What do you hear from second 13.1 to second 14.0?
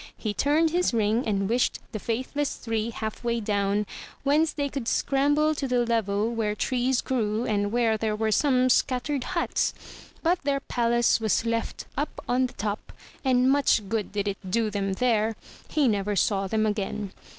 and much